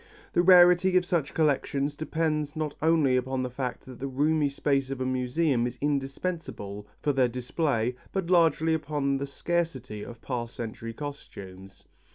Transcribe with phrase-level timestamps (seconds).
[0.33, 4.89] The rarity of such collections depends not only upon the fact that the roomy space
[4.89, 10.55] of a museum is indispensable for their display but largely upon the scarcity of past
[10.55, 11.83] century costumes.